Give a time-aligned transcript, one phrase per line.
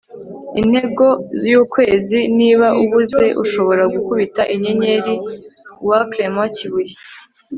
[0.61, 1.05] intego
[1.51, 2.19] y'ukwezi.
[2.39, 5.13] niba ubuze, ushobora gukubita inyenyeri.-
[5.87, 5.89] w.
[6.11, 6.93] clement kibuye